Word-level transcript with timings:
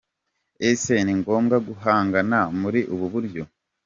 Ese 0.69 0.93
ni 1.05 1.13
ngombwa 1.19 1.55
guhangana 1.67 2.39
muri 2.61 2.79
ubu 2.93 3.05
buryo? 3.13 3.43